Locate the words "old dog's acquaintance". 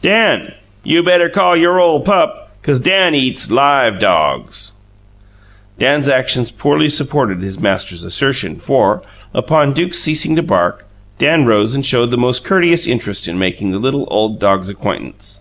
14.10-15.40